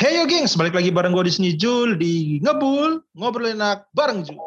[0.00, 4.24] Hey yo gengs, balik lagi bareng gue di sini Jul di Ngebul, ngobrol enak bareng
[4.24, 4.40] Jul.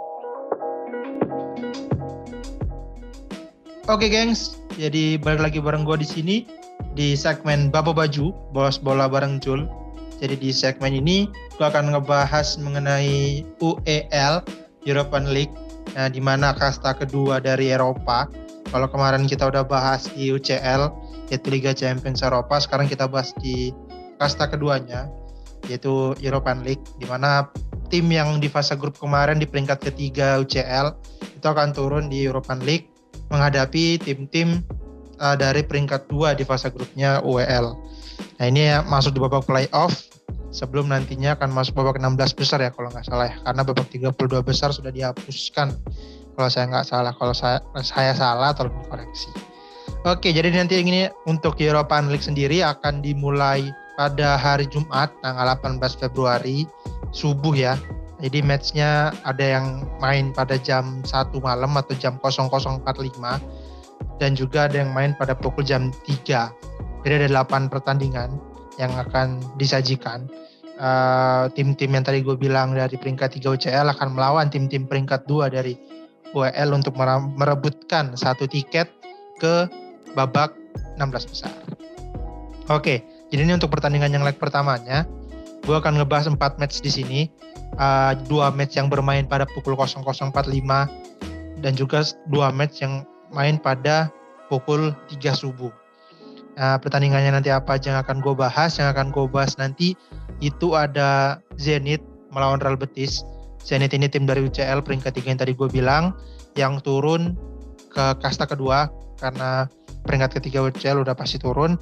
[3.85, 6.35] Oke gengs, jadi balik lagi bareng gue di sini
[6.97, 9.69] di segmen Babo Baju, bos bola bareng Jul.
[10.17, 14.41] Jadi di segmen ini gue akan ngebahas mengenai UEL,
[14.89, 15.53] European League,
[15.93, 18.25] nah, di mana kasta kedua dari Eropa.
[18.73, 20.89] Kalau kemarin kita udah bahas di UCL,
[21.29, 23.69] yaitu Liga Champions Eropa, sekarang kita bahas di
[24.17, 25.13] kasta keduanya,
[25.67, 27.47] yaitu European League di mana
[27.93, 30.97] tim yang di fase grup kemarin di peringkat ketiga UCL
[31.37, 32.89] itu akan turun di European League
[33.29, 34.61] menghadapi tim-tim
[35.21, 37.77] uh, dari peringkat dua di fase grupnya UEL.
[38.39, 40.09] Nah ini ya, masuk di babak playoff
[40.53, 44.45] sebelum nantinya akan masuk babak 16 besar ya kalau nggak salah ya karena babak 32
[44.45, 45.73] besar sudah dihapuskan
[46.33, 49.29] kalau saya nggak salah kalau saya saya salah tolong dikoreksi.
[50.05, 55.79] Oke jadi nanti ini untuk European League sendiri akan dimulai pada hari Jumat tanggal 18
[56.01, 56.65] Februari
[57.13, 57.77] subuh ya.
[58.23, 62.79] Jadi matchnya ada yang main pada jam 1 malam atau jam 00.45
[64.17, 67.03] dan juga ada yang main pada pukul jam 3.
[67.03, 68.39] Jadi ada 8 pertandingan
[68.79, 70.25] yang akan disajikan.
[70.73, 75.53] Uh, tim-tim yang tadi gue bilang dari peringkat 3 UCL akan melawan tim-tim peringkat 2
[75.53, 75.77] dari
[76.33, 76.97] UEL untuk
[77.37, 78.89] merebutkan satu tiket
[79.37, 79.69] ke
[80.17, 80.55] babak
[80.97, 81.53] 16 besar.
[82.71, 82.97] Oke, okay,
[83.33, 85.09] jadi ini untuk pertandingan yang leg pertamanya,
[85.65, 87.21] gue akan ngebahas 4 match di sini.
[87.73, 90.29] Uh, dua match yang bermain pada pukul 00.45
[91.65, 93.01] dan juga dua match yang
[93.33, 94.13] main pada
[94.53, 95.73] pukul 3 subuh.
[96.53, 98.77] Nah, pertandingannya nanti apa aja yang akan gue bahas?
[98.77, 99.97] Yang akan gue bahas nanti
[100.37, 103.25] itu ada Zenit melawan Real Betis.
[103.65, 106.13] Zenit ini tim dari UCL peringkat 3 yang tadi gue bilang
[106.53, 107.33] yang turun
[107.89, 109.65] ke kasta kedua karena
[110.03, 111.79] peringkat ketiga UCL udah pasti turun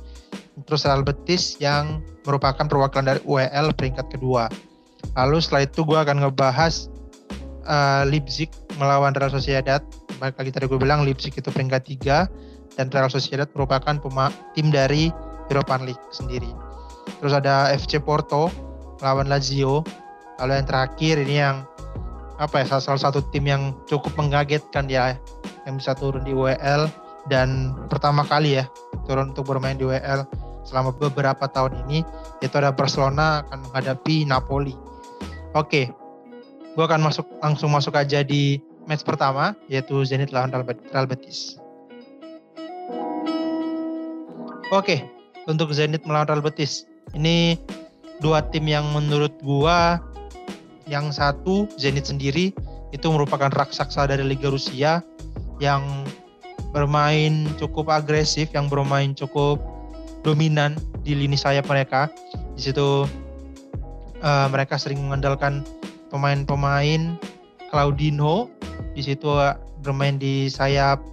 [0.68, 4.52] terus Real Betis yang merupakan perwakilan dari UEL peringkat kedua.
[5.18, 6.88] Lalu setelah itu gue akan ngebahas
[7.66, 9.82] uh, Leipzig melawan Real Sociedad.
[10.22, 12.30] Baik lagi tadi gue bilang Leipzig itu peringkat tiga
[12.78, 13.98] dan Real Sociedad merupakan
[14.54, 15.10] tim dari
[15.50, 16.52] European League sendiri.
[17.20, 18.54] Terus ada FC Porto
[19.02, 19.82] melawan Lazio.
[20.40, 21.66] Lalu yang terakhir ini yang
[22.42, 25.14] apa ya salah satu tim yang cukup mengagetkan ya
[25.70, 26.90] yang bisa turun di UEL
[27.30, 28.66] dan pertama kali ya
[29.06, 30.26] turun untuk bermain di WL
[30.66, 32.06] selama beberapa tahun ini
[32.42, 34.74] itu ada Barcelona akan menghadapi Napoli.
[35.58, 35.90] Oke,
[36.78, 41.58] gue akan masuk langsung masuk aja di match pertama yaitu Zenit lawan Real Betis.
[44.72, 45.04] Oke,
[45.52, 47.60] untuk Zenit melawan Real Betis ini
[48.24, 50.00] dua tim yang menurut gua
[50.88, 52.56] yang satu Zenit sendiri
[52.96, 55.04] itu merupakan raksasa dari Liga Rusia
[55.60, 55.84] yang
[56.72, 59.60] bermain cukup agresif, yang bermain cukup
[60.24, 62.08] dominan di lini sayap mereka.
[62.56, 63.06] Di situ
[64.24, 65.64] uh, mereka sering mengandalkan
[66.10, 67.16] pemain-pemain
[67.72, 68.52] Claudinho.
[68.96, 71.04] Di situ uh, bermain di sayap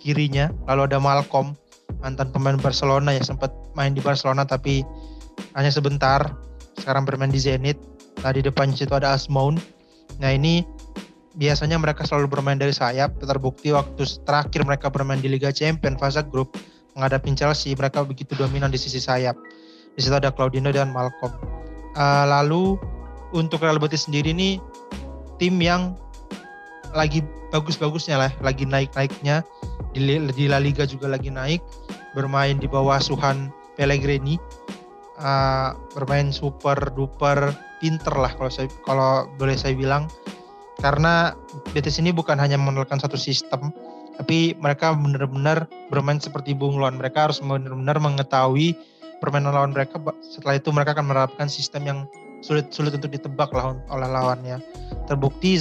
[0.00, 0.48] kirinya.
[0.70, 1.58] Lalu ada Malcolm,
[2.00, 4.82] mantan pemain Barcelona yang sempat main di Barcelona tapi
[5.54, 6.34] hanya sebentar.
[6.78, 7.76] Sekarang bermain di Zenit.
[8.20, 9.56] Nah di depannya situ ada Asmoun.
[10.20, 10.64] Nah ini
[11.40, 13.16] biasanya mereka selalu bermain dari sayap.
[13.16, 16.52] Terbukti waktu terakhir mereka bermain di Liga Champions fase grup
[16.92, 19.34] menghadapi Chelsea, mereka begitu dominan di sisi sayap.
[19.96, 21.32] Di situ ada Claudino dan Malcolm.
[21.96, 22.76] Uh, lalu
[23.32, 24.60] untuk Real Betis sendiri ini
[25.40, 25.96] tim yang
[26.92, 29.42] lagi bagus-bagusnya lah, lagi naik-naiknya
[29.96, 31.64] di, di La Liga juga lagi naik,
[32.14, 34.38] bermain di bawah Suhan Pellegrini,
[35.18, 40.06] uh, bermain super duper pinter lah kalau saya kalau boleh saya bilang
[40.80, 41.36] karena
[41.70, 43.70] Betis ini bukan hanya mengandalkan satu sistem
[44.16, 48.76] tapi mereka benar-benar bermain seperti bunglon mereka harus benar-benar mengetahui
[49.20, 50.00] permainan lawan mereka.
[50.24, 51.98] Setelah itu mereka akan menerapkan sistem yang
[52.40, 54.58] sulit sulit untuk ditebak lah oleh lawannya.
[55.06, 55.60] Terbukti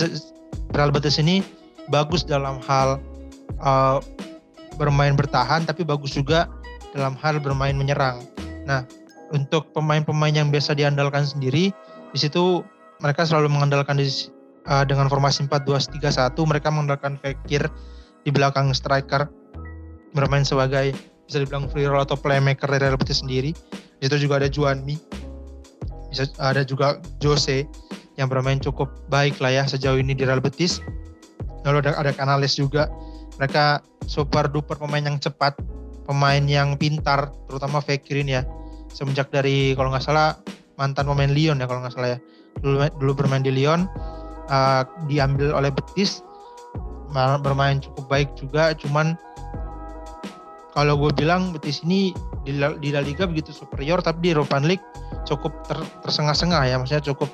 [0.72, 1.44] Real Betis ini
[1.92, 2.98] bagus dalam hal
[3.60, 4.00] uh,
[4.80, 6.48] bermain bertahan tapi bagus juga
[6.96, 8.24] dalam hal bermain menyerang.
[8.64, 8.88] Nah
[9.30, 11.70] untuk pemain-pemain yang biasa diandalkan sendiri
[12.10, 12.66] di situ
[13.04, 14.00] mereka selalu mengandalkan
[14.70, 17.68] uh, dengan formasi 4-2-3-1 mereka mengandalkan Fekir
[18.24, 19.28] di belakang striker
[20.14, 20.94] bermain sebagai
[21.30, 23.54] bisa dibilang free roll atau playmaker dari Real Betis sendiri.
[24.02, 24.98] Di situ juga ada Juanmi,
[26.42, 27.70] ada juga Jose
[28.18, 30.82] yang bermain cukup baik lah ya sejauh ini di Real Betis.
[31.68, 32.90] Lalu ada, ada Canales juga.
[33.38, 35.56] Mereka super duper pemain yang cepat,
[36.10, 38.44] pemain yang pintar, terutama Fekir ini ya.
[38.90, 40.42] Semenjak dari kalau nggak salah
[40.82, 42.20] mantan pemain Lyon ya kalau nggak salah ya.
[42.60, 43.86] Dulu, dulu bermain di Lyon,
[44.50, 46.26] uh, diambil oleh Betis
[47.42, 48.74] bermain cukup baik juga.
[48.78, 49.18] Cuman
[50.78, 52.14] kalau gue bilang Betis ini
[52.46, 54.84] di La, di La Liga begitu superior tapi di Europa League
[55.26, 56.76] cukup ter, tersengah-sengah ya.
[56.78, 57.30] Maksudnya cukup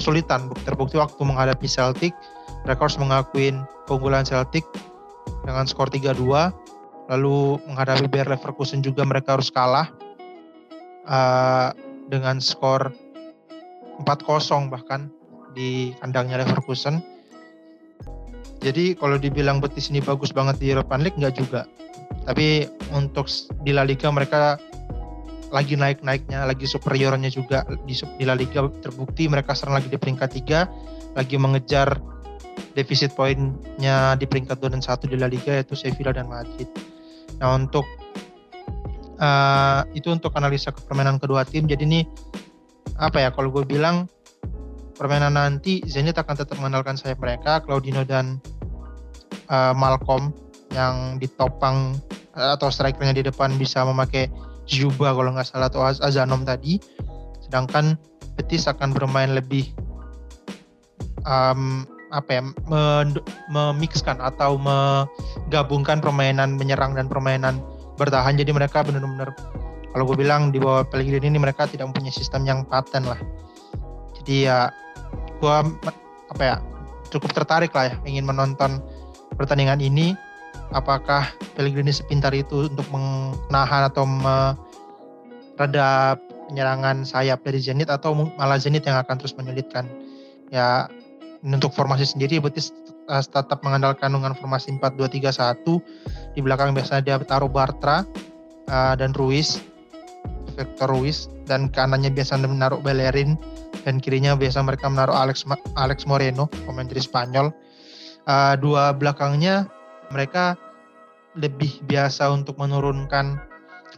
[0.00, 2.16] kesulitan terbukti waktu menghadapi Celtic.
[2.64, 4.64] Mereka harus mengakuin keunggulan Celtic
[5.44, 6.16] dengan skor 3-2
[7.12, 9.92] lalu menghadapi Bayer Leverkusen juga mereka harus kalah
[11.04, 11.76] uh,
[12.08, 12.96] dengan skor
[14.08, 15.12] 4-0 bahkan
[15.54, 17.00] di kandangnya Leverkusen
[18.60, 21.64] jadi kalau dibilang Betis ini bagus banget di Europa League nggak juga
[22.24, 23.28] tapi untuk
[23.62, 24.56] di La Liga mereka
[25.54, 30.30] lagi naik-naiknya, lagi superiornya juga di, di La Liga terbukti mereka sekarang lagi di peringkat
[31.14, 31.94] 3, lagi mengejar
[32.74, 36.66] defisit poinnya di peringkat 2 dan 1 di La Liga yaitu Sevilla dan Madrid.
[37.38, 37.86] Nah, untuk
[39.22, 41.70] uh, itu untuk analisa permainan kedua tim.
[41.70, 42.00] Jadi ini
[42.98, 44.10] apa ya kalau gue bilang
[44.94, 48.38] permainan nanti Zenit akan tetap mengandalkan sayap mereka, Claudino dan
[49.50, 50.32] uh, Malcolm
[50.74, 51.94] yang ditopang
[52.34, 54.26] atau strikernya di depan bisa memakai
[54.64, 56.80] Juba kalau nggak salah atau Azanom tadi.
[57.44, 58.00] Sedangkan
[58.34, 59.70] Betis akan bermain lebih
[61.28, 62.42] um, apa ya
[63.50, 67.62] memixkan atau menggabungkan permainan menyerang dan permainan
[67.94, 68.34] bertahan.
[68.34, 69.34] Jadi mereka benar-benar
[69.94, 73.18] kalau gue bilang di bawah Pellegrini ini mereka tidak mempunyai sistem yang paten lah.
[74.18, 74.72] Jadi ya
[75.44, 75.56] gue
[76.32, 76.56] apa ya
[77.12, 78.80] cukup tertarik lah ya ingin menonton
[79.36, 80.16] pertandingan ini
[80.72, 86.16] apakah Pellegrini sepintar itu untuk menahan atau mereda
[86.48, 89.84] penyerangan sayap dari Zenit atau malah Zenit yang akan terus menyulitkan.
[90.48, 90.88] Ya
[91.44, 92.72] untuk formasi sendiri Betis
[93.06, 95.60] tetap mengandalkan dengan formasi 4-2-3-1.
[96.34, 98.04] Di belakang biasanya dia taruh Bartra
[98.70, 99.60] uh, dan Ruiz,
[100.56, 103.36] Victor Ruiz dan kanannya biasa menaruh Bellerin
[103.84, 105.44] dan kirinya biasa mereka menaruh Alex
[105.76, 107.52] Alex Moreno, pemain dari Spanyol.
[108.24, 109.68] Uh, dua belakangnya
[110.08, 110.56] mereka
[111.36, 113.36] lebih biasa untuk menurunkan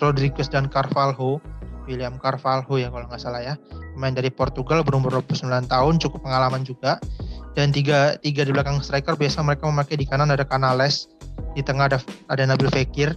[0.03, 1.39] Rodriguez dan Carvalho,
[1.87, 3.55] William Carvalho ya kalau nggak salah ya,
[3.95, 6.99] pemain dari Portugal berumur 29 tahun, cukup pengalaman juga.
[7.57, 11.09] Dan tiga, tiga di belakang striker biasa mereka memakai di kanan ada Canales,
[11.57, 11.99] di tengah ada
[12.29, 13.17] ada Nabil Fekir,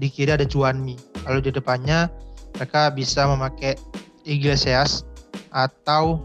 [0.00, 0.96] di kiri ada Juanmi.
[1.28, 2.08] Lalu di depannya
[2.56, 3.76] mereka bisa memakai
[4.24, 5.04] Iglesias
[5.54, 6.20] atau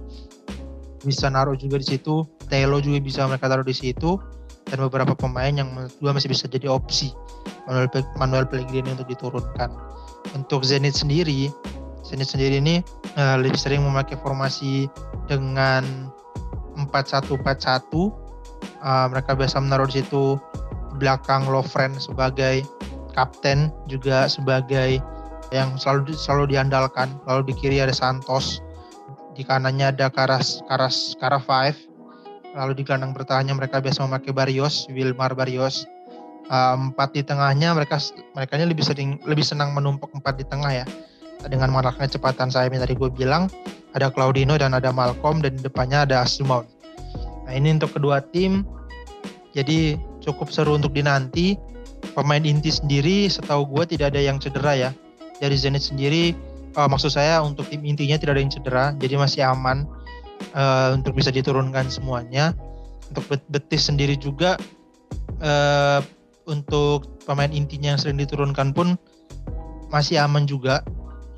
[1.06, 2.26] bisa naruh juga di situ.
[2.50, 4.18] Telo juga bisa mereka taruh di situ
[4.70, 5.70] dan beberapa pemain yang
[6.02, 7.14] gue masih bisa jadi opsi
[7.70, 9.70] Manuel, Manuel Pellegrini untuk diturunkan.
[10.34, 11.54] Untuk Zenit sendiri,
[12.02, 12.82] Zenit sendiri ini
[13.18, 14.90] uh, lebih sering memakai formasi
[15.30, 16.10] dengan
[16.90, 17.38] 4-1-4-1.
[17.38, 18.10] Uh,
[18.82, 20.36] eh, mereka biasa menaruh di situ
[21.00, 22.66] belakang Lovren sebagai
[23.16, 25.00] kapten juga sebagai
[25.50, 27.14] yang selalu selalu diandalkan.
[27.26, 28.62] Lalu di kiri ada Santos,
[29.40, 31.90] di kanannya ada Karas Karas Kara Five
[32.58, 35.86] Lalu di gelandang bertahannya mereka biasa memakai Barrios, Wilmar Barrios.
[36.50, 38.02] Uh, empat di tengahnya mereka
[38.34, 40.86] mereka lebih sering lebih senang menumpuk empat di tengah ya
[41.46, 43.46] dengan maraknya kecepatan saya tadi gue bilang
[43.94, 46.66] ada Claudino dan ada Malcolm dan di depannya ada Asumon.
[47.46, 48.66] Nah ini untuk kedua tim
[49.54, 51.54] jadi cukup seru untuk dinanti.
[52.18, 54.90] Pemain inti sendiri setahu gue tidak ada yang cedera ya.
[55.38, 56.34] Dari Zenit sendiri
[56.76, 59.88] uh, maksud saya untuk tim intinya tidak ada yang cedera jadi masih aman
[60.54, 62.54] uh, untuk bisa diturunkan semuanya.
[63.10, 64.54] Untuk Betis sendiri juga
[65.42, 66.00] uh,
[66.46, 68.98] untuk pemain intinya yang sering diturunkan pun
[69.90, 70.86] masih aman juga.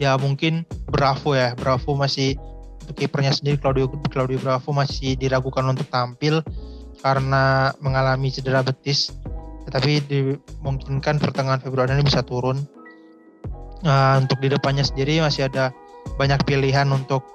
[0.02, 2.36] Ya mungkin Bravo ya, Bravo masih
[2.82, 6.44] untuk kipernya sendiri Claudio Claudio Bravo masih diragukan untuk tampil
[7.00, 9.14] karena mengalami cedera betis.
[9.70, 12.60] Tetapi dimungkinkan pertengahan Februari ini bisa turun.
[13.82, 15.74] Nah, untuk di depannya sendiri masih ada
[16.18, 17.26] banyak pilihan untuk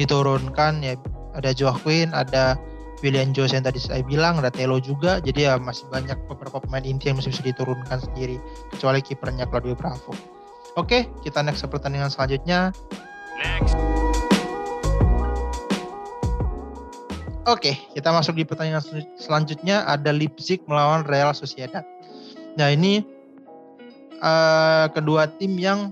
[0.00, 0.96] diturunkan ya
[1.34, 2.56] ada Joaquin, ada
[3.04, 5.20] William Jose yang tadi saya bilang, ada Telo juga.
[5.20, 8.40] Jadi ya masih banyak beberapa pemain inti yang masih bisa diturunkan sendiri,
[8.72, 10.16] kecuali kipernya Claudio Bravo.
[10.80, 12.72] Oke, kita next ke pertandingan selanjutnya.
[13.38, 13.76] Next.
[17.44, 18.80] Oke, kita masuk di pertandingan
[19.20, 21.84] selanjutnya ada Leipzig melawan Real Sociedad.
[22.56, 23.04] Nah ini
[24.20, 25.90] uh, kedua tim yang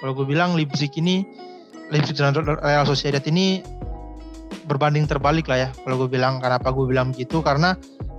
[0.00, 1.26] kalau gue bilang Leipzig ini
[1.92, 3.60] Leipzig dan Real Sociedad ini
[4.64, 6.38] berbanding terbalik lah ya kalau gue bilang.
[6.38, 7.42] Kenapa gue bilang begitu?
[7.42, 7.74] Karena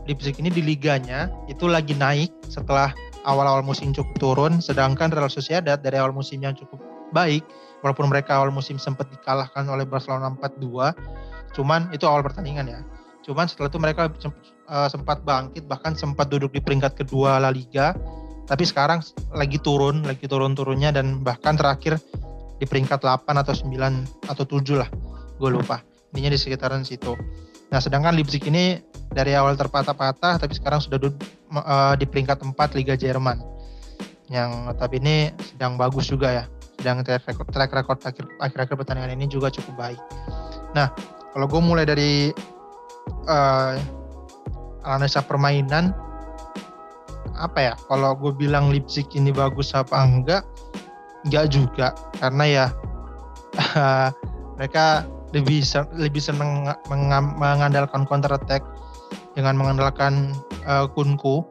[0.06, 2.92] Leipzig ini di liganya itu lagi naik setelah
[3.24, 6.82] awal-awal musim cukup turun sedangkan Real Sociedad dari awal musim yang cukup
[7.14, 7.46] baik
[7.86, 12.82] walaupun mereka awal musim sempat dikalahkan oleh Barcelona 4-2 cuman itu awal pertandingan ya.
[13.22, 17.94] Cuman setelah itu mereka eh, sempat bangkit bahkan sempat duduk di peringkat kedua La Liga
[18.50, 19.00] tapi sekarang
[19.32, 22.02] lagi turun lagi turun-turunnya dan bahkan terakhir
[22.62, 24.90] di peringkat 8 atau 9 atau 7 lah
[25.42, 25.82] gue lupa.
[26.14, 27.18] Intinya di sekitaran situ.
[27.74, 28.78] Nah sedangkan Leipzig ini
[29.10, 31.02] dari awal terpatah-patah tapi sekarang sudah
[31.58, 33.42] uh, di peringkat 4 Liga Jerman.
[34.30, 34.52] Yang
[35.02, 36.46] ini sedang bagus juga ya.
[36.78, 40.02] Sedang track record, track record akhir akhir pertandingan ini juga cukup baik.
[40.78, 40.94] Nah
[41.34, 42.30] kalau gue mulai dari
[43.26, 43.74] uh,
[44.86, 45.94] analisa permainan
[47.42, 50.44] apa ya kalau gue bilang Leipzig ini bagus apa enggak
[51.26, 51.98] enggak juga.
[52.22, 52.66] Karena ya
[54.56, 55.64] mereka lebih
[55.96, 56.68] lebih senang
[57.40, 58.62] mengandalkan counter attack
[59.36, 60.36] dengan mengandalkan
[60.68, 61.48] uh, Kunku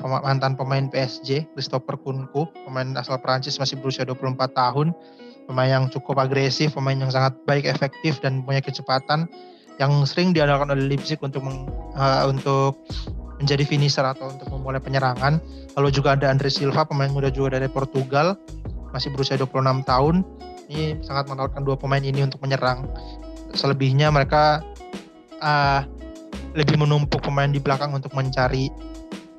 [0.00, 4.96] mantan pemain PSG Christopher Kunku pemain asal Prancis masih berusia 24 tahun
[5.44, 9.28] pemain yang cukup agresif pemain yang sangat baik efektif dan punya kecepatan
[9.80, 12.76] yang sering diandalkan oleh Leipzig untuk meng, uh, untuk
[13.40, 15.40] menjadi finisher atau untuk memulai penyerangan.
[15.74, 18.36] Lalu juga ada Andre Silva, pemain muda juga dari Portugal,
[18.92, 20.22] masih berusia 26 tahun.
[20.70, 22.86] Ini sangat menawarkan dua pemain ini untuk menyerang.
[23.56, 24.62] Selebihnya mereka
[25.42, 25.82] uh,
[26.54, 28.70] lebih menumpuk pemain di belakang untuk mencari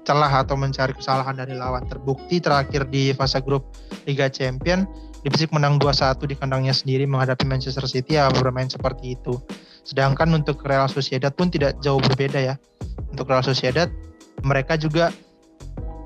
[0.04, 1.88] celah atau mencari kesalahan dari lawan.
[1.88, 3.72] Terbukti terakhir di fase grup
[4.10, 4.84] Liga Champion,
[5.22, 9.38] Leipzig menang 2-1 di kandangnya sendiri menghadapi Manchester City ya bermain seperti itu.
[9.86, 12.56] Sedangkan untuk Real Sociedad pun tidak jauh berbeda ya.
[13.12, 13.92] Untuk Real Sociedad
[14.42, 15.14] mereka juga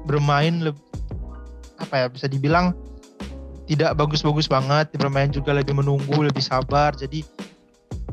[0.05, 0.61] bermain
[1.79, 2.75] apa ya bisa dibilang
[3.65, 6.93] tidak bagus-bagus banget, bermain juga lebih menunggu, lebih sabar.
[6.93, 7.25] Jadi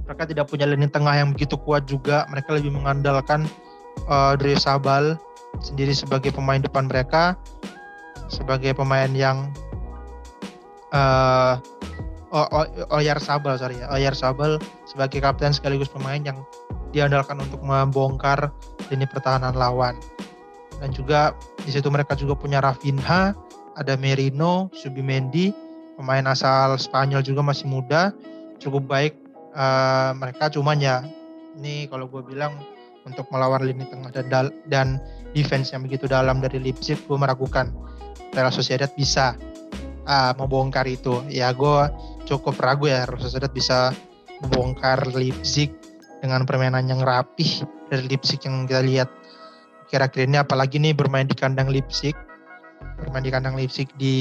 [0.09, 2.25] mereka tidak punya lini tengah yang begitu kuat juga.
[2.33, 3.45] Mereka lebih mengandalkan
[4.09, 5.21] uh, Dre Sabal
[5.61, 7.37] sendiri sebagai pemain depan mereka,
[8.33, 9.53] sebagai pemain yang
[10.97, 11.61] uh,
[12.89, 14.57] Oyar Sabal sorry ya Oyar Sabal
[14.89, 16.41] sebagai kapten sekaligus pemain yang
[16.93, 18.53] diandalkan untuk membongkar
[18.93, 19.97] lini pertahanan lawan.
[20.79, 21.33] Dan juga
[21.63, 23.33] di situ mereka juga punya Rafinha
[23.77, 25.55] ada Merino Subimendi
[25.97, 28.11] pemain asal Spanyol juga masih muda
[28.59, 29.15] cukup baik
[29.55, 31.07] uh, mereka cuman ya
[31.57, 32.57] ini kalau gue bilang
[33.03, 34.89] untuk melawan lini tengah dan dan
[35.35, 37.71] defense yang begitu dalam dari Leipzig gue meragukan
[38.33, 39.37] Real Sociedad bisa
[40.09, 41.21] uh, membongkar itu.
[41.29, 41.91] Ya gue
[42.25, 43.93] cukup ragu ya Real Sociedad bisa
[44.41, 45.75] membongkar Leipzig
[46.23, 49.11] dengan permainan yang rapih dari Leipzig yang kita lihat
[49.91, 50.39] kira-kira ini.
[50.39, 52.15] Apalagi nih bermain di kandang Leipzig.
[53.03, 54.17] Bermain di kandang Leipzig di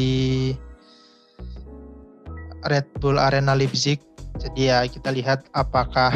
[2.65, 4.01] Red Bull Arena Leipzig.
[4.41, 6.09] Jadi ya kita lihat apakah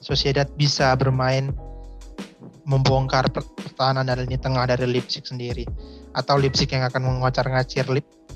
[0.00, 1.52] Sociedad bisa bermain
[2.66, 5.68] membongkar pertahanan dari ini tengah dari Leipzig sendiri.
[6.16, 7.84] Atau Leipzig yang akan mengocar-ngacir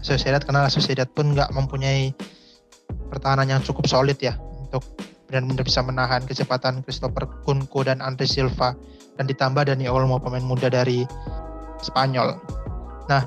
[0.05, 0.45] Sociedad.
[0.45, 2.12] Karena Sociedad pun nggak mempunyai
[3.09, 4.85] pertahanan yang cukup solid ya untuk
[5.30, 8.75] benar-benar bisa menahan kecepatan Christopher Kunku dan Andre Silva.
[9.14, 11.06] Dan ditambah Dani Olmo pemain muda dari
[11.78, 12.34] Spanyol.
[13.06, 13.22] Nah,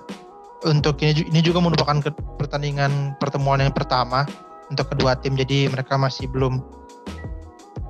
[0.67, 2.01] untuk ini ini juga merupakan
[2.39, 4.27] pertandingan pertemuan yang pertama
[4.67, 5.37] untuk kedua tim.
[5.37, 6.59] Jadi mereka masih belum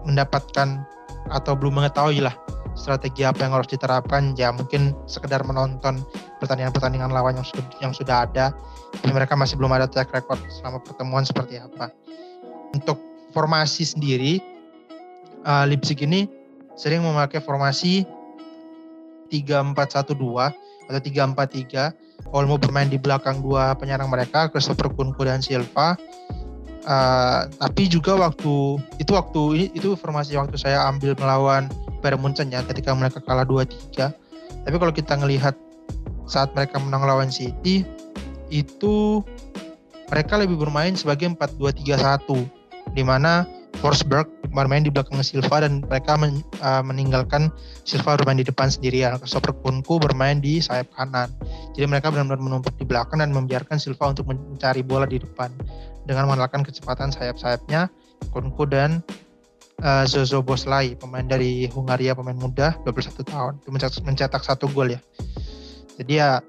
[0.04, 0.84] mendapatkan
[1.32, 2.36] atau belum mengetahui lah
[2.74, 4.34] strategi apa yang harus diterapkan.
[4.36, 6.02] Ya mungkin sekedar menonton
[6.44, 8.52] pertandingan-pertandingan lawan yang sudah yang sudah ada.
[9.00, 11.94] Tapi mereka masih belum ada track record selama pertemuan seperti apa.
[12.74, 14.40] Untuk formasi sendiri
[15.44, 16.30] uh, Leipzig ini
[16.78, 18.06] sering memakai formasi
[19.34, 20.14] 3-4-1-2
[20.90, 26.00] atau 3-4-3 Olmo bermain di belakang dua penyerang mereka Christopher Kunku dan Silva.
[26.84, 31.72] Uh, tapi juga waktu itu waktu itu formasi waktu saya ambil melawan
[32.04, 34.12] Bayern Munchen ya ketika mereka kalah 2-3.
[34.68, 35.56] Tapi kalau kita ngelihat
[36.28, 37.88] saat mereka menang lawan City
[38.52, 39.24] itu
[40.12, 43.48] mereka lebih bermain sebagai 4-2-3-1 di mana
[43.82, 47.50] Forsberg bermain di belakang Silva dan mereka men, uh, meninggalkan
[47.84, 49.18] Silva bermain di depan sendirian.
[49.18, 51.34] Christopher Kunku bermain di sayap kanan.
[51.74, 55.50] Jadi mereka benar-benar menumpuk di belakang dan membiarkan Silva untuk mencari bola di depan
[56.06, 57.90] dengan mengandalkan kecepatan sayap-sayapnya
[58.30, 59.02] Kunku dan
[59.82, 65.02] uh, Zozo Boslai, pemain dari Hungaria, pemain muda, 21 tahun, mencetak, mencetak satu gol ya.
[65.98, 66.42] Jadi ya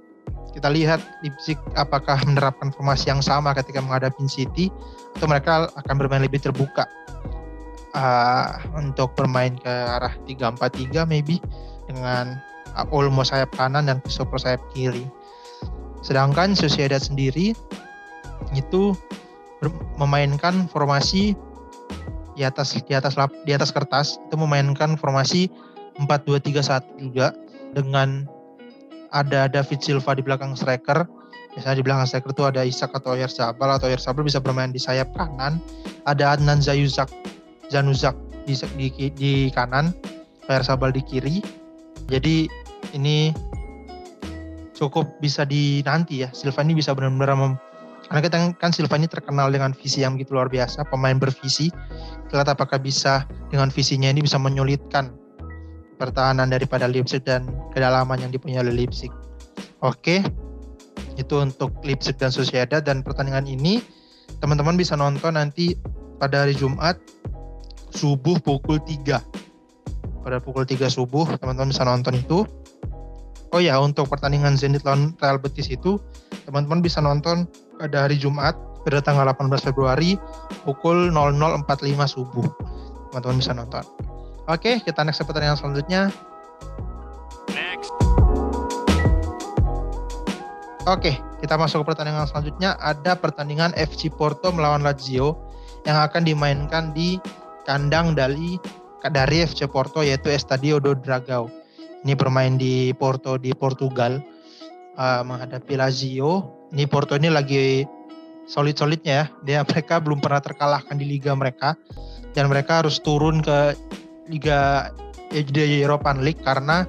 [0.54, 4.70] kita lihat Leipzig apakah menerapkan formasi yang sama ketika menghadapi City
[5.18, 6.86] atau mereka akan bermain lebih terbuka
[7.98, 11.42] uh, untuk bermain ke arah 3-4-3 maybe
[11.90, 12.38] dengan
[12.90, 15.06] Olmo sayap kanan dan Christopher sayap kiri.
[16.02, 17.54] Sedangkan Sociedad sendiri
[18.54, 18.94] itu
[19.96, 21.38] memainkan formasi
[22.34, 25.46] di atas di atas lap, di atas kertas itu memainkan formasi
[26.02, 27.30] 4-2-3-1 juga
[27.72, 28.26] dengan
[29.14, 31.06] ada David Silva di belakang striker.
[31.54, 35.14] Misalnya di belakang striker itu ada Isak atau Oyarzabal atau Oyarzabal bisa bermain di sayap
[35.14, 35.62] kanan.
[36.04, 37.08] Ada Adnan Zayuzak,
[37.70, 39.94] Zanuzak di, di, di kanan,
[40.50, 41.38] Oyarzabal di kiri.
[42.10, 42.50] Jadi
[42.92, 43.30] ini
[44.74, 46.28] cukup bisa dinanti ya.
[46.34, 47.56] Silva ini bisa benar-benar
[48.04, 51.72] karena kita kan Silva ini terkenal dengan visi yang begitu luar biasa, pemain bervisi.
[52.28, 55.23] Kita lihat apakah bisa dengan visinya ini bisa menyulitkan
[55.96, 59.10] pertahanan daripada Leipzig dan kedalaman yang dipunyai oleh Leipzig.
[59.84, 60.24] Oke,
[61.14, 63.78] Itu untuk Leipzig dan Sociedad dan pertandingan ini
[64.42, 65.78] teman-teman bisa nonton nanti
[66.18, 66.98] pada hari Jumat
[67.94, 69.22] subuh pukul 3.
[70.26, 72.42] Pada pukul 3 subuh teman-teman bisa nonton itu.
[73.54, 76.02] Oh ya, untuk pertandingan Zenit lawan Real Betis itu
[76.42, 77.46] teman-teman bisa nonton
[77.78, 80.18] pada hari Jumat pada tanggal 18 Februari
[80.66, 81.62] pukul 00.45
[82.10, 82.46] subuh.
[83.14, 83.86] Teman-teman bisa nonton.
[84.44, 86.12] Oke, kita next ke pertandingan selanjutnya.
[90.84, 92.76] Oke, kita masuk ke pertandingan selanjutnya.
[92.76, 95.40] Ada pertandingan FC Porto melawan Lazio
[95.88, 97.16] yang akan dimainkan di
[97.64, 98.60] kandang dari
[99.00, 101.48] dari FC Porto yaitu Estadio do Dragao.
[102.04, 104.20] Ini bermain di Porto di Portugal
[105.00, 106.68] uh, menghadapi Lazio.
[106.68, 107.88] Ini Porto ini lagi
[108.44, 109.26] solid-solidnya ya.
[109.40, 111.72] Dia mereka belum pernah terkalahkan di liga mereka
[112.36, 113.72] dan mereka harus turun ke
[114.28, 114.90] liga
[115.30, 116.86] di European League karena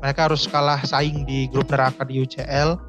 [0.00, 2.80] mereka harus kalah saing di grup neraka di UCL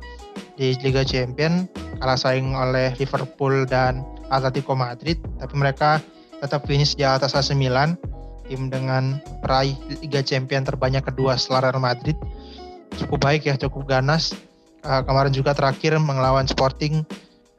[0.55, 1.67] di Liga Champion
[1.99, 4.01] kalah saing oleh Liverpool dan
[4.31, 5.19] Atletico Madrid.
[5.37, 5.99] Tapi mereka
[6.41, 7.99] tetap finish di atas AC Milan
[8.49, 12.17] tim dengan peraih Liga Champion terbanyak kedua setelah Real Madrid.
[12.97, 14.33] Cukup baik ya cukup ganas.
[14.81, 17.05] Uh, kemarin juga terakhir mengelawan Sporting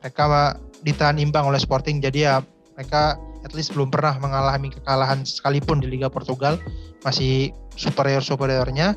[0.02, 2.02] mereka ditahan imbang oleh Sporting.
[2.02, 2.42] Jadi ya
[2.74, 6.58] mereka at least belum pernah mengalami kekalahan sekalipun di Liga Portugal
[7.02, 8.94] masih superior superiornya.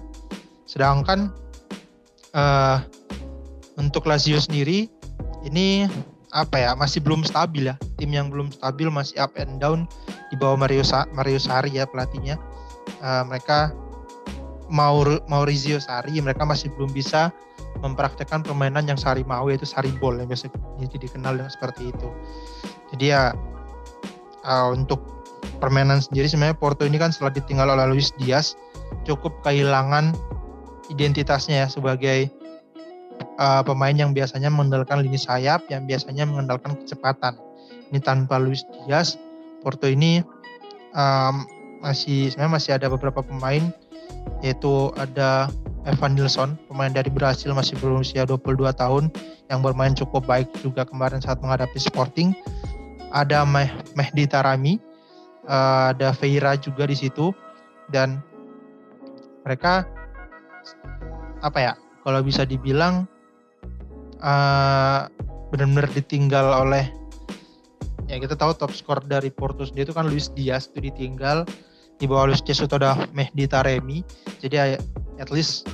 [0.66, 1.34] Sedangkan
[2.34, 2.82] uh,
[3.78, 4.90] untuk Lazio sendiri
[5.46, 5.90] ini
[6.36, 7.76] apa ya masih belum stabil ya.
[7.96, 9.88] Tim yang belum stabil masih up and down
[10.30, 12.38] di bawah Mario Sa Mario Sari ya pelatihnya.
[13.02, 13.74] Uh, mereka
[14.70, 17.30] Maur Maurizio Sari mereka masih belum bisa
[17.84, 20.50] mempraktekkan permainan yang Sari mau yaitu Sari Ball yang biasa
[20.80, 22.10] jadi dikenal dengan seperti itu.
[22.96, 23.36] Jadi ya
[24.46, 25.02] uh, untuk
[25.60, 28.58] permainan sendiri sebenarnya Porto ini kan setelah ditinggal oleh Luis Diaz
[29.04, 30.14] cukup kehilangan
[30.90, 32.30] identitasnya ya sebagai
[33.40, 37.36] uh, pemain yang biasanya mengandalkan lini sayap, yang biasanya mengandalkan kecepatan.
[37.92, 39.18] Ini tanpa Luis Diaz,
[39.62, 40.22] Porto ini
[40.94, 41.46] um,
[41.82, 43.70] masih sebenarnya masih ada beberapa pemain
[44.42, 45.50] yaitu ada
[45.86, 49.14] Evan Nilsson, pemain dari Brasil masih berusia 22 tahun
[49.54, 52.34] yang bermain cukup baik juga kemarin saat menghadapi Sporting.
[53.14, 53.46] Ada
[53.96, 54.78] Mehdi Tarami,
[55.48, 57.32] uh, ada Feira juga di situ
[57.90, 58.22] dan
[59.48, 59.88] mereka
[61.42, 61.74] apa ya?
[62.06, 63.10] Kalau bisa dibilang
[64.22, 65.10] uh,
[65.50, 66.86] benar-benar ditinggal oleh
[68.06, 71.46] ya kita tahu top skor dari Porto sendiri itu kan Luis Diaz itu ditinggal
[71.98, 74.06] di bawah Luis Diaz itu ada Mehdi Taremi
[74.42, 74.78] jadi
[75.18, 75.66] at least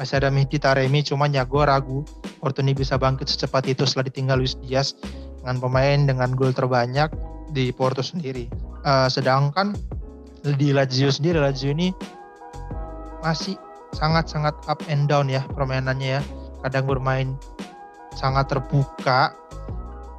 [0.00, 2.02] masih ada Mehdi Taremi cuma ya gue ragu
[2.40, 4.96] Porto ini bisa bangkit secepat itu setelah ditinggal Luis Diaz
[5.40, 7.12] dengan pemain dengan gol terbanyak
[7.54, 8.50] di Porto sendiri.
[8.82, 9.72] Uh, sedangkan
[10.58, 11.94] di Lazio sendiri Lazio ini
[13.22, 13.56] masih
[13.96, 16.22] sangat-sangat up and down ya permainannya ya.
[16.66, 17.38] Kadang bermain
[18.18, 19.32] sangat terbuka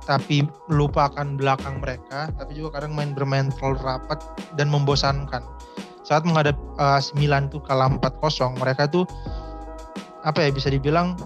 [0.05, 4.19] tapi lupakan belakang mereka tapi juga kadang main bermain terlalu rapat
[4.55, 5.43] dan membosankan.
[6.05, 9.03] Saat menghadap uh, 9 tuh kalah 4-0 mereka tuh
[10.25, 11.17] apa ya bisa dibilang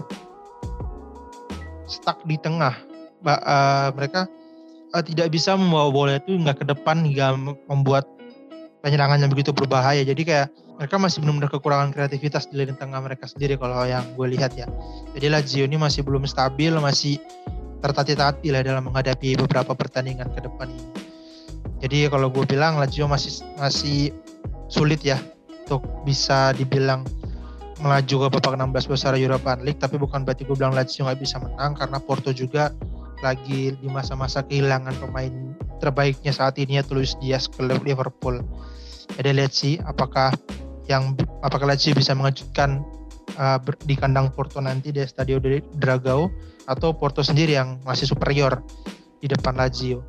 [1.88, 2.72] stuck di tengah.
[3.20, 4.24] Ba uh, mereka
[4.94, 7.34] uh, tidak bisa membawa bola itu nggak ke depan hingga
[7.66, 8.06] membuat
[8.80, 10.48] penyerangannya begitu berbahaya jadi kayak
[10.80, 14.64] mereka masih benar-benar kekurangan kreativitas di lini tengah mereka sendiri kalau yang gue lihat ya.
[15.12, 17.20] Jadi Lazio ini masih belum stabil, masih
[17.84, 20.88] tertati-tati lah dalam menghadapi beberapa pertandingan ke depan ini.
[21.84, 24.16] Jadi kalau gue bilang Lazio masih masih
[24.72, 25.20] sulit ya
[25.68, 27.04] untuk bisa dibilang
[27.84, 31.44] melaju ke babak 16 besar European League tapi bukan berarti gue bilang Lazio nggak bisa
[31.44, 32.72] menang karena Porto juga
[33.20, 35.32] lagi di masa-masa kehilangan pemain
[35.80, 38.44] terbaiknya saat ini ya Luis Diaz ke Liverpool.
[39.16, 40.32] Jadi lihat sih apakah
[40.86, 42.82] yang apakah Lazio bisa mengejutkan
[43.38, 45.38] uh, di kandang Porto nanti di Stadio
[45.78, 46.28] Dragao
[46.66, 48.62] atau Porto sendiri yang masih superior
[49.20, 50.02] di depan Lazio.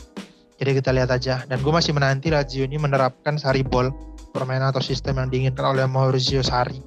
[0.62, 1.42] Jadi kita lihat aja.
[1.50, 3.90] Dan gue masih menanti Lazio ini menerapkan Sari Ball,
[4.30, 6.78] permainan atau sistem yang diinginkan oleh Maurizio Sari.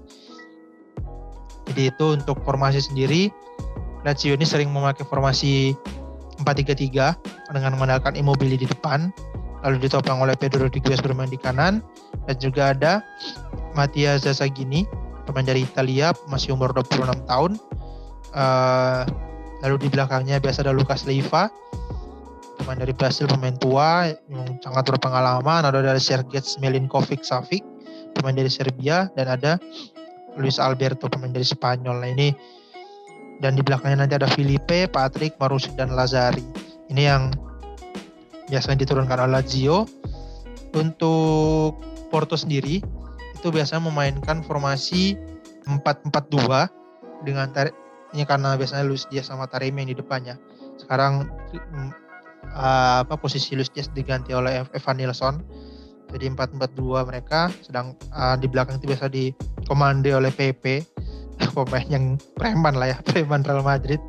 [1.67, 3.35] Jadi itu untuk formasi sendiri,
[4.07, 5.75] Lazio ini sering memakai formasi
[6.43, 9.13] 4-3-3 dengan mengandalkan Immobile di depan,
[9.63, 11.81] lalu ditopang oleh Pedro Rodriguez bermain di kanan,
[12.27, 13.01] dan juga ada
[13.73, 14.85] Mattia Zazzagini,
[15.25, 17.53] pemain dari Italia, masih umur 26 tahun.
[18.35, 19.07] Uh,
[19.63, 21.49] lalu di belakangnya biasa ada Lucas Leiva,
[22.61, 25.65] pemain dari Brasil, pemain tua yang sangat berpengalaman.
[25.65, 27.63] Ada dari Sergej Milinkovic Savic,
[28.19, 29.57] pemain dari Serbia, dan ada
[30.37, 32.03] Luis Alberto, pemain dari Spanyol.
[32.03, 32.29] Nah ini
[33.43, 36.45] dan di belakangnya nanti ada Felipe, Patrick, Marusi, dan Lazari.
[36.91, 37.23] Ini yang
[38.49, 39.89] biasanya diturunkan oleh Lazio.
[40.75, 41.79] Untuk
[42.11, 42.83] Porto sendiri,
[43.35, 45.15] itu biasanya memainkan formasi
[45.71, 47.47] 4-4-2 dengan
[48.15, 50.39] Ini karena biasanya Luis Diaz sama Taremi yang di depannya.
[50.79, 51.27] Sekarang
[52.55, 55.43] uh, apa posisi Luis Diaz diganti oleh Evan Nilsson.
[56.15, 60.94] Jadi 4-4-2 mereka sedang uh, di belakang itu biasa dikomande oleh PP
[61.57, 62.05] pemain yang
[62.37, 64.01] preman lah ya, preman Real Madrid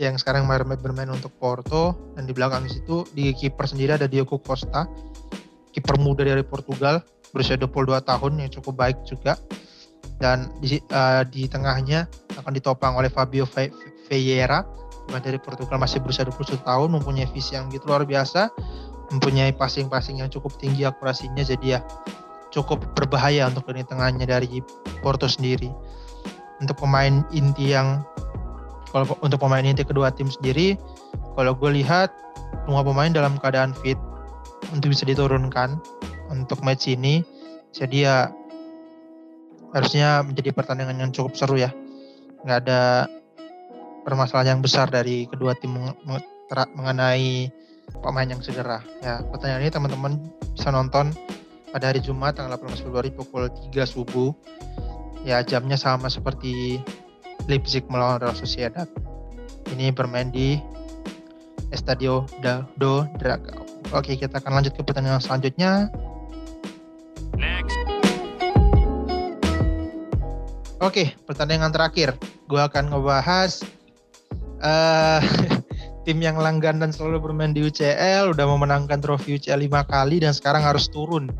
[0.00, 4.88] yang sekarang bermain untuk Porto dan di belakang situ di kiper sendiri ada Diogo Costa
[5.70, 7.00] kiper muda dari Portugal
[7.32, 9.40] berusia 22 tahun yang cukup baik juga.
[10.20, 12.06] Dan di, uh, di tengahnya
[12.38, 13.42] akan ditopang oleh Fabio
[14.06, 14.62] Vieira
[15.18, 18.48] dari Portugal masih berusia 21 tahun mempunyai visi yang gitu luar biasa
[19.10, 21.80] mempunyai passing-passing yang cukup tinggi akurasinya jadi ya
[22.54, 24.62] cukup berbahaya untuk lini tengahnya dari
[25.04, 25.68] Porto sendiri
[26.62, 28.06] untuk pemain inti yang
[28.94, 30.78] kalau untuk pemain inti kedua tim sendiri,
[31.34, 32.12] kalau gue lihat
[32.64, 33.98] semua pemain dalam keadaan fit
[34.70, 35.80] untuk bisa diturunkan
[36.30, 37.24] untuk match ini.
[37.72, 38.28] Jadi ya
[39.72, 41.72] harusnya menjadi pertandingan yang cukup seru ya.
[42.44, 43.08] Nggak ada
[44.04, 45.72] permasalahan yang besar dari kedua tim
[46.76, 47.48] mengenai
[48.04, 48.84] pemain yang cedera.
[49.00, 50.12] Ya, pertandingan ini teman-teman
[50.52, 51.16] bisa nonton
[51.72, 54.36] pada hari Jumat tanggal 18 Februari pukul 3 subuh.
[55.22, 56.82] Ya, jamnya sama seperti
[57.46, 58.90] Leipzig melawan Real Sociedad.
[59.70, 60.58] Ini bermain di
[61.70, 62.26] Estadio
[62.76, 63.62] do Dragao.
[63.94, 65.88] Oke, kita akan lanjut ke pertandingan selanjutnya.
[67.38, 67.78] Next.
[70.82, 72.18] Oke, pertandingan terakhir.
[72.50, 73.62] Gue akan ngebahas
[74.58, 75.22] uh,
[76.04, 80.66] tim yang langganan selalu bermain di UCL, udah memenangkan trofi UCL lima kali dan sekarang
[80.66, 81.30] harus turun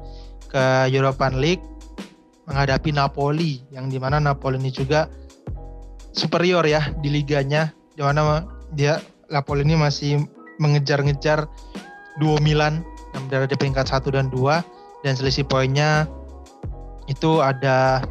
[0.46, 1.64] ke European League
[2.46, 5.06] menghadapi Napoli yang di mana Napoli ini juga
[6.12, 8.98] superior ya di liganya di mana dia
[9.30, 10.26] Napoli ini masih
[10.60, 11.48] mengejar-ngejar
[12.20, 12.84] duo Milan
[13.16, 16.06] yang berada di peringkat 1 dan 2 dan selisih poinnya
[17.10, 18.04] itu ada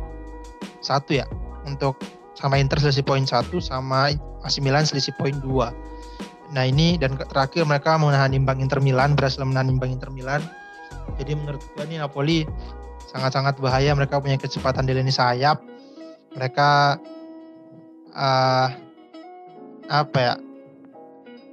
[0.84, 1.26] satu ya
[1.64, 1.96] untuk
[2.36, 5.72] sama Inter selisih poin satu sama AC Milan selisih poin dua.
[6.52, 10.42] Nah ini dan terakhir mereka menahan imbang Inter Milan berhasil menahan imbang Inter Milan.
[11.22, 12.44] Jadi menurut gue nih Napoli
[13.12, 15.60] sangat-sangat bahaya mereka punya kecepatan di lini sayap.
[16.32, 16.96] Mereka
[18.16, 18.68] uh,
[19.92, 20.34] apa ya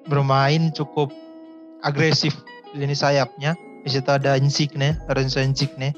[0.07, 1.11] bermain cukup
[1.83, 2.38] agresif
[2.73, 3.59] di lini sayapnya.
[3.83, 5.94] Di situ ada Insigne, Lorenzo Insigne,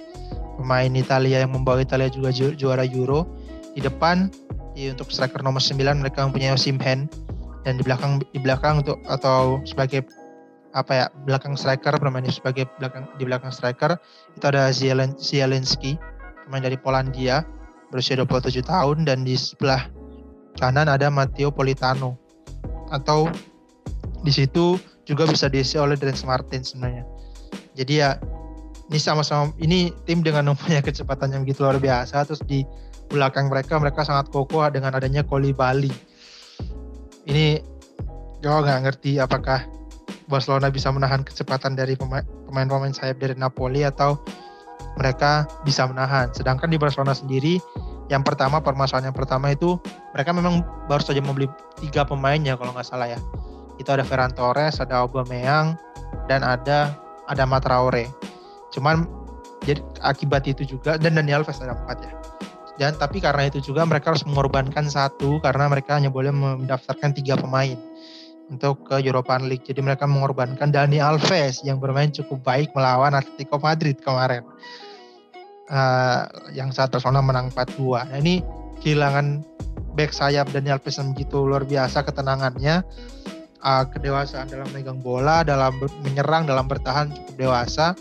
[0.57, 3.29] pemain Italia yang membawa Italia juga ju juara Euro.
[3.77, 4.33] Di depan
[4.73, 7.07] di untuk striker nomor 9 mereka mempunyai Osimhen
[7.64, 10.07] dan di belakang di belakang untuk atau sebagai
[10.70, 13.98] apa ya belakang striker bermain sebagai belakang di belakang striker
[14.38, 15.98] itu ada Zielinski
[16.46, 17.42] pemain dari Polandia
[17.90, 19.90] berusia 27 tahun dan di sebelah
[20.62, 22.14] kanan ada Matteo Politano
[22.94, 23.26] atau
[24.22, 27.02] di situ juga bisa diisi oleh Dries Martin sebenarnya.
[27.74, 28.14] Jadi ya
[28.90, 32.62] ini sama-sama ini tim dengan mempunyai kecepatan yang begitu luar biasa terus di
[33.11, 35.90] belakang mereka mereka sangat kokoh dengan adanya Koli Bali.
[37.26, 37.59] Ini
[38.38, 39.66] gue nggak ngerti apakah
[40.31, 44.23] Barcelona bisa menahan kecepatan dari pemain-pemain sayap dari Napoli atau
[44.95, 46.31] mereka bisa menahan.
[46.31, 47.59] Sedangkan di Barcelona sendiri
[48.11, 49.79] yang pertama permasalahan yang pertama itu
[50.14, 53.19] mereka memang baru saja membeli tiga pemain ya kalau nggak salah ya.
[53.77, 55.75] Itu ada Ferran Torres ada Aubameyang
[56.31, 56.95] dan ada
[57.27, 58.11] ada Matraore
[58.71, 59.07] cuman
[59.66, 62.12] jadi akibat itu juga dan Daniel Alves ada empat ya.
[62.81, 67.37] Dan tapi karena itu juga mereka harus mengorbankan satu karena mereka hanya boleh mendaftarkan tiga
[67.37, 67.77] pemain
[68.50, 69.64] untuk ke European League.
[69.64, 74.42] Jadi mereka mengorbankan Dani Alves yang bermain cukup baik melawan Atletico Madrid kemarin
[75.70, 78.10] uh, yang saat Barcelona menang 4-2.
[78.10, 78.42] Nah, ini
[78.82, 79.46] kehilangan
[79.94, 82.82] back sayap Daniel Alves begitu luar biasa ketenangannya,
[83.62, 87.94] uh, kedewasaan dalam megang bola, dalam menyerang, dalam bertahan cukup dewasa.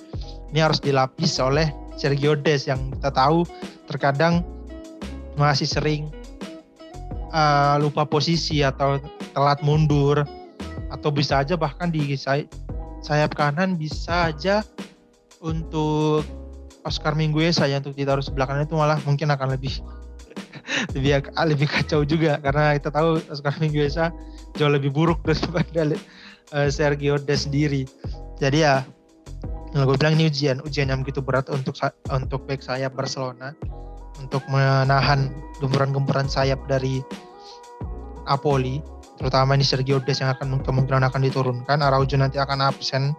[0.49, 3.45] Ini harus dilapis oleh Sergio Des yang kita tahu
[3.85, 4.41] terkadang
[5.37, 6.09] masih sering
[7.29, 8.97] uh, lupa posisi atau
[9.31, 10.25] telat mundur
[10.89, 14.65] atau bisa aja bahkan di sayap kanan bisa aja
[15.39, 16.25] untuk
[16.83, 19.79] Oscar Mingguesa ya untuk ditaruh sebelah kanan itu malah mungkin akan lebih
[20.95, 22.39] lebih lebih kacau juga.
[22.39, 24.11] Karena kita tahu Oscar Mingguesa
[24.57, 25.95] jauh lebih buruk daripada
[26.55, 27.85] uh, Sergio Des sendiri.
[28.39, 28.83] Jadi ya
[29.69, 31.77] Nah, gue bilang ini ujian, ujian yang begitu berat untuk
[32.09, 33.53] untuk back sayap Barcelona.
[34.17, 35.29] Untuk menahan
[35.61, 37.05] gempuran-gempuran sayap dari
[38.25, 38.81] Apoli,
[39.19, 41.83] terutama ini Sergio Des yang akan kemungkinan akan diturunkan.
[41.83, 43.11] Araujo nanti akan absen,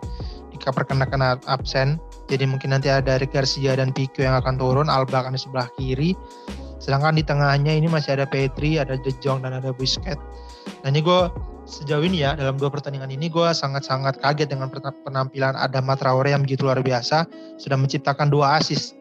[0.56, 2.00] dikabarkan akan absen.
[2.32, 5.68] Jadi mungkin nanti ada Eric Garcia dan Pico yang akan turun, Alba akan di sebelah
[5.76, 6.16] kiri.
[6.80, 10.16] Sedangkan di tengahnya ini masih ada Petri, ada De Jong dan ada Busquets.
[10.80, 11.20] Nah ini gue
[11.68, 14.72] sejauh ini ya dalam dua pertandingan ini gue sangat-sangat kaget dengan
[15.06, 17.28] penampilan Adama Traore yang begitu luar biasa
[17.60, 18.96] sudah menciptakan dua asis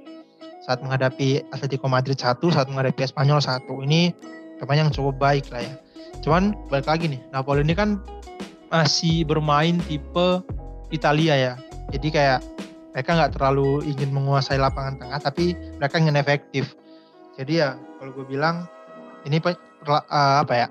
[0.62, 4.14] saat menghadapi Atletico Madrid satu saat menghadapi Espanyol satu ini
[4.62, 5.74] pemain yang cukup baik lah ya
[6.22, 8.00] Cuman balik lagi nih, Napoli ini kan
[8.70, 10.44] masih bermain tipe
[10.94, 11.54] Italia ya.
[11.90, 12.40] Jadi kayak
[12.94, 16.76] mereka nggak terlalu ingin menguasai lapangan tengah, tapi mereka ingin efektif.
[17.40, 18.68] Jadi ya kalau gue bilang
[19.24, 20.68] ini uh, apa ya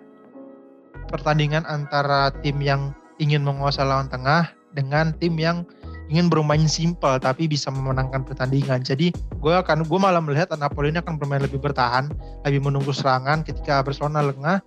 [1.09, 5.65] pertandingan antara tim yang ingin menguasai lawan tengah dengan tim yang
[6.09, 8.81] ingin bermain simpel tapi bisa memenangkan pertandingan.
[8.85, 12.09] Jadi gue akan gue malah melihat Napoli ini akan bermain lebih bertahan,
[12.45, 14.59] lebih menunggu serangan ketika Barcelona lengah.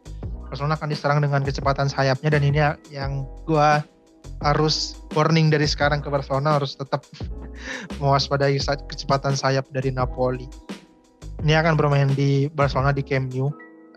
[0.52, 2.60] Barcelona akan diserang dengan kecepatan sayapnya dan ini
[2.92, 3.70] yang gue
[4.44, 7.08] harus warning dari sekarang ke Barcelona harus tetap
[8.04, 10.52] mewaspadai kecepatan sayap dari Napoli.
[11.42, 13.50] Ini akan bermain di Barcelona di Camp Nou.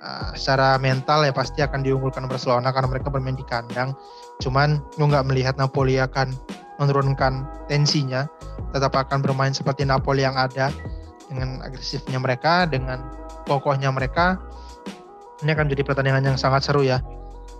[0.05, 3.97] Uh, secara mental ya pasti akan diunggulkan Barcelona karena mereka bermain di kandang.
[4.45, 6.29] Cuman gue nggak melihat Napoli akan
[6.77, 8.29] menurunkan tensinya,
[8.77, 10.69] tetap akan bermain seperti Napoli yang ada
[11.33, 13.01] dengan agresifnya mereka, dengan
[13.49, 14.37] kokohnya mereka.
[15.42, 17.03] Ini akan jadi pertandingan yang sangat seru ya.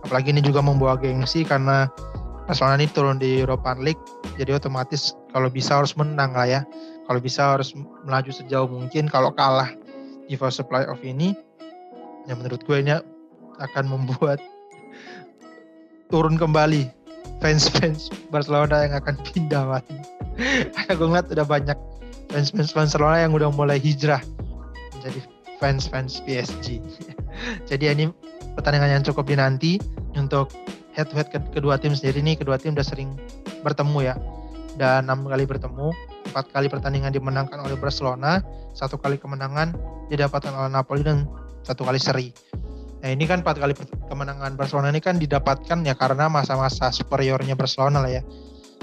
[0.07, 1.89] Apalagi ini juga membawa gengsi karena
[2.45, 4.01] Barcelona ini turun di Europa League,
[4.37, 6.61] jadi otomatis kalau bisa harus menang lah ya.
[7.09, 7.73] Kalau bisa harus
[8.05, 9.09] melaju sejauh mungkin.
[9.09, 9.73] Kalau kalah
[10.29, 11.37] di fase playoff ini,
[12.29, 12.93] ya menurut gue ini
[13.61, 14.41] akan membuat
[16.13, 16.89] turun kembali
[17.41, 19.97] fans-fans Barcelona yang akan pindah mati.
[20.73, 21.79] Karena gue ngeliat udah banyak
[22.33, 24.21] fans-fans Barcelona yang udah mulai hijrah
[24.97, 25.21] menjadi
[25.61, 26.81] fans-fans PSG.
[27.71, 28.05] Jadi ini
[28.55, 29.79] pertandingan yang cukup dinanti
[30.15, 30.51] untuk
[30.95, 33.19] head to head kedua tim sendiri ini kedua tim udah sering
[33.67, 34.15] bertemu ya.
[34.75, 35.95] Dan enam kali bertemu
[36.35, 38.43] empat kali pertandingan dimenangkan oleh Barcelona
[38.75, 39.75] satu kali kemenangan
[40.11, 41.31] didapatkan oleh Napoli dan
[41.63, 42.35] satu kali seri.
[43.05, 43.77] Nah ini kan empat kali
[44.09, 48.23] kemenangan Barcelona ini kan didapatkan ya karena masa-masa superiornya Barcelona lah ya.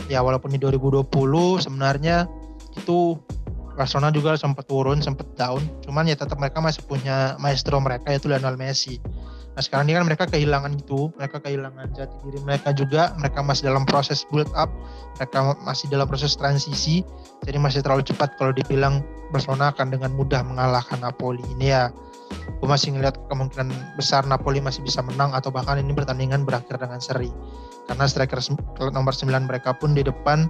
[0.08, 1.10] Ya walaupun di 2020
[1.60, 2.30] sebenarnya
[2.72, 3.20] itu
[3.82, 5.66] Barcelona juga sempat turun, sempat down.
[5.82, 9.02] Cuman ya tetap mereka masih punya maestro mereka yaitu Lionel Messi.
[9.52, 13.68] Nah sekarang ini kan mereka kehilangan itu, mereka kehilangan jati diri mereka juga, mereka masih
[13.68, 14.70] dalam proses build up,
[15.20, 17.04] mereka masih dalam proses transisi,
[17.44, 21.44] jadi masih terlalu cepat kalau dibilang Barcelona akan dengan mudah mengalahkan Napoli.
[21.58, 21.92] Ini ya
[22.32, 27.04] gue masih ngeliat kemungkinan besar Napoli masih bisa menang atau bahkan ini pertandingan berakhir dengan
[27.04, 27.28] seri
[27.92, 28.40] karena striker
[28.96, 30.48] nomor 9 mereka pun di depan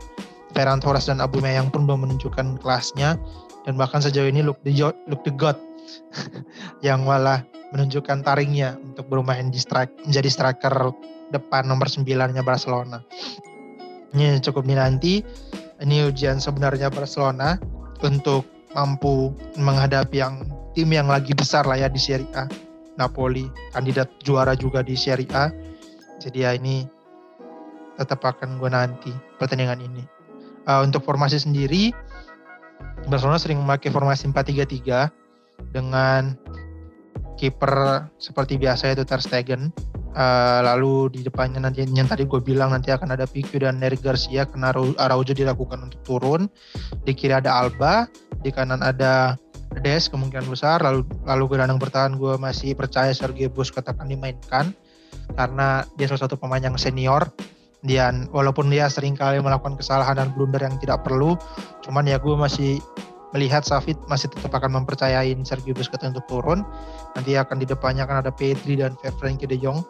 [0.51, 3.15] Ferran Torres dan Abu Meyang pun belum menunjukkan kelasnya
[3.63, 4.73] dan bahkan sejauh ini look the,
[5.07, 5.55] look the God
[6.85, 10.91] yang malah menunjukkan taringnya untuk bermain di strike menjadi striker
[11.31, 12.99] depan nomor 9-nya Barcelona.
[14.11, 15.23] Ini cukup dinanti.
[15.81, 17.57] Ini ujian sebenarnya Barcelona
[18.03, 22.45] untuk mampu menghadapi yang tim yang lagi besar lah ya di Serie A.
[22.99, 25.49] Napoli kandidat juara juga di Serie A.
[26.21, 26.85] Jadi ya ini
[27.97, 30.03] tetap akan gue nanti pertandingan ini.
[30.69, 31.89] Uh, untuk formasi sendiri,
[33.09, 35.09] Barcelona sering memakai formasi 4-3-3
[35.73, 36.37] dengan
[37.37, 39.73] kiper seperti biasa itu Ter Stegen.
[40.11, 44.03] Uh, lalu di depannya nanti yang tadi gue bilang nanti akan ada Pique dan Eric
[44.03, 46.51] Garcia karena Araujo dilakukan untuk turun.
[47.07, 48.05] Di kiri ada Alba,
[48.43, 49.39] di kanan ada
[49.79, 54.75] Des kemungkinan besar lalu lalu gelandang bertahan gue masih percaya Sergio Busquets akan dimainkan
[55.39, 57.31] karena dia salah satu pemain yang senior
[57.81, 61.33] dan walaupun dia sering kali melakukan kesalahan dan blunder yang tidak perlu
[61.81, 62.77] cuman ya gue masih
[63.31, 66.67] melihat Safit masih tetap akan mempercayai Sergio Busquets untuk turun.
[67.15, 69.83] Nanti akan di depannya akan ada Pedri dan Frenkie de Jong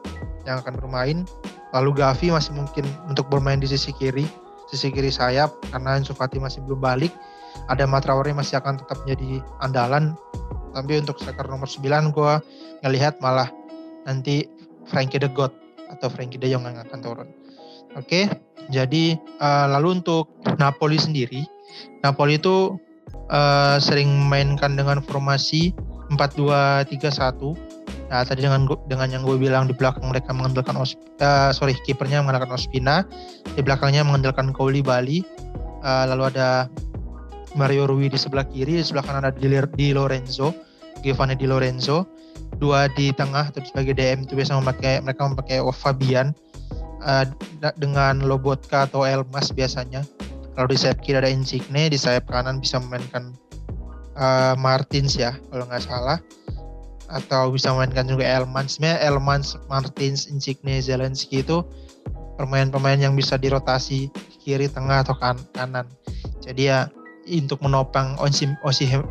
[0.45, 1.25] yang akan bermain.
[1.73, 4.25] Lalu Gavi masih mungkin untuk bermain di sisi kiri
[4.71, 7.11] sisi kiri sayap karena Ansu Fati masih belum balik.
[7.67, 10.15] Ada Matraore masih akan tetap menjadi andalan.
[10.71, 12.33] Tapi untuk striker nomor 9 gue
[12.87, 13.51] ngelihat malah
[14.07, 14.47] nanti
[14.87, 15.51] Frankie de God
[15.91, 17.40] atau Frankie de Jong yang akan turun
[17.97, 18.29] oke
[18.69, 21.43] jadi uh, lalu untuk Napoli sendiri
[22.05, 22.77] Napoli itu
[23.29, 25.75] uh, sering mainkan dengan formasi
[26.13, 27.71] 4-2-3-1
[28.11, 32.19] Nah, tadi dengan dengan yang gue bilang di belakang mereka mengandalkan Os, uh, sorry kipernya
[32.19, 33.07] mengandalkan Ospina,
[33.55, 36.67] di belakangnya mengandalkan Koulibaly, Bali, uh, lalu ada
[37.55, 40.51] Mario Rui di sebelah kiri, di sebelah kanan ada Di Lorenzo,
[40.99, 42.03] Giovanni Di Lorenzo.
[42.59, 46.35] Dua di tengah atau sebagai DM itu biasa memakai mereka memakai Fabian
[47.01, 47.25] uh,
[47.77, 50.05] dengan Lobotka atau Elmas biasanya.
[50.55, 53.33] Kalau di sayap kiri ada Insigne, di sayap kanan bisa memainkan
[54.19, 56.19] uh, Martins ya kalau nggak salah
[57.11, 58.79] atau bisa memainkan juga Elmans.
[58.79, 61.63] Sebenarnya Elmans, Martins, Insigne, Zelensky itu
[62.39, 64.07] pemain-pemain yang bisa dirotasi
[64.41, 65.85] kiri, tengah atau kan kanan.
[66.41, 66.87] Jadi ya
[67.27, 68.57] untuk menopang Osim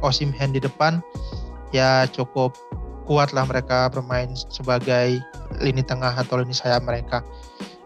[0.03, 0.98] Osim di depan
[1.70, 2.50] ya cukup
[3.07, 5.22] kuat lah mereka bermain sebagai
[5.62, 7.22] lini tengah atau lini sayap mereka.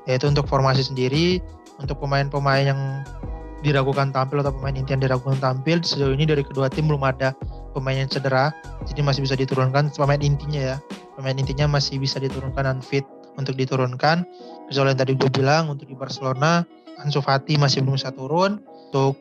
[0.04, 1.40] Yaitu untuk formasi sendiri,
[1.80, 2.80] untuk pemain-pemain yang
[3.64, 7.32] diragukan tampil atau pemain inti yang diragukan tampil sejauh ini dari kedua tim belum ada
[7.72, 8.52] pemain yang cedera,
[8.84, 10.78] jadi masih bisa diturunkan pemain intinya ya.
[11.14, 13.06] pemain intinya masih bisa diturunkan dan fit
[13.38, 14.26] untuk diturunkan.
[14.66, 16.66] Kecuali yang tadi gue bilang untuk di Barcelona,
[17.02, 18.58] Ansu Fati masih belum bisa turun.
[18.90, 19.14] Untuk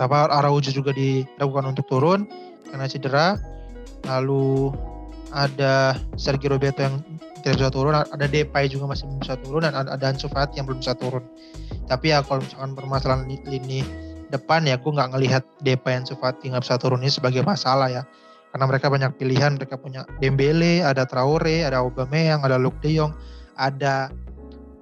[0.00, 2.24] apa Araujo juga dilakukan untuk turun
[2.68, 3.36] karena cedera.
[4.08, 4.72] Lalu
[5.32, 7.04] ada Sergio Roberto yang
[7.42, 10.66] tidak bisa turun, ada Depay juga masih belum bisa turun dan ada Ansu Fati yang
[10.70, 11.26] belum bisa turun.
[11.90, 13.82] Tapi ya kalau misalkan permasalahan lini
[14.30, 18.02] depan ya aku nggak ngelihat Depay Ansu Fati nggak bisa turun ini sebagai masalah ya.
[18.54, 23.16] Karena mereka banyak pilihan mereka punya Dembele ada Traore ada Aubameyang ada Luke De Jong
[23.56, 24.12] ada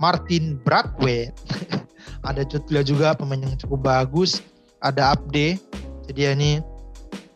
[0.02, 1.30] Martin Bradway
[2.28, 4.42] ada Jutlia juga pemain yang cukup bagus
[4.84, 5.56] ada Abde.
[6.10, 6.58] Jadi ya ini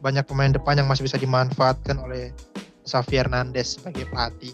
[0.02, 2.34] banyak pemain depan yang masih bisa dimanfaatkan oleh
[2.84, 4.52] Xavi Hernandez sebagai pelatih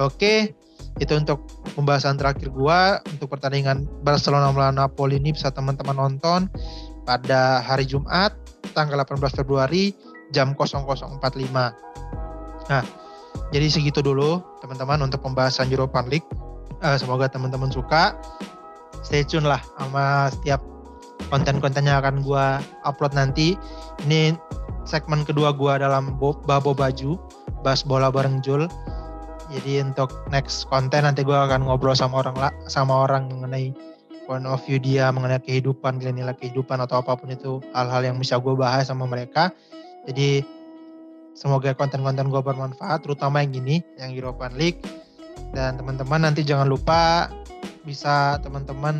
[0.00, 0.54] oke
[0.96, 1.44] itu untuk
[1.76, 6.48] pembahasan terakhir gua untuk pertandingan Barcelona melawan Napoli ini bisa teman-teman nonton
[7.04, 8.32] pada hari Jumat
[8.72, 9.94] tanggal 18 Februari
[10.34, 11.22] jam 00.45.
[12.66, 12.82] Nah,
[13.54, 16.26] jadi segitu dulu teman-teman untuk pembahasan Europa League.
[16.82, 18.18] Uh, semoga teman-teman suka.
[19.06, 20.58] Stay tune lah sama setiap
[21.30, 22.46] konten-konten yang akan gue
[22.82, 23.54] upload nanti.
[24.04, 24.34] Ini
[24.82, 27.14] segmen kedua gue dalam Babo Baju,
[27.62, 28.66] bahas bola bareng Jul.
[29.46, 33.70] Jadi untuk next konten nanti gue akan ngobrol sama orang sama orang mengenai
[34.26, 38.36] point of view dia mengenai kehidupan, nilai-nilai kehidupan atau apa pun itu hal-hal yang bisa
[38.42, 39.54] gue bahas sama mereka.
[40.10, 40.42] Jadi
[41.38, 44.82] semoga konten-konten gue bermanfaat, terutama yang ini, yang European League.
[45.54, 47.30] Dan teman-teman nanti jangan lupa
[47.86, 48.98] bisa teman-teman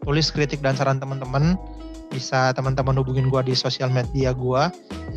[0.00, 1.60] tulis kritik dan saran teman-teman.
[2.08, 4.62] Bisa teman-teman hubungin gue di sosial media gue.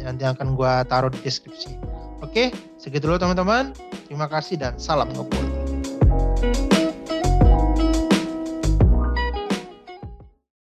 [0.04, 1.99] Nanti akan gue taruh di deskripsi.
[2.20, 3.72] Oke, segitu dulu teman-teman.
[4.08, 6.49] Terima kasih dan salam ngepoint.